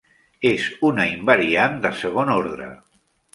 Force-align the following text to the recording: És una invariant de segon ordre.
És 0.51 0.63
una 0.89 1.05
invariant 1.17 1.77
de 1.85 1.93
segon 2.01 2.33
ordre. 2.39 2.73